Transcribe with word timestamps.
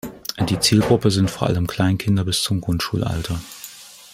Die 0.49 0.59
Zielgruppe 0.59 1.11
sind 1.11 1.29
vor 1.29 1.47
allem 1.47 1.67
Kleinkinder 1.67 2.25
bis 2.25 2.41
zum 2.41 2.59
Grundschulalter. 2.59 3.39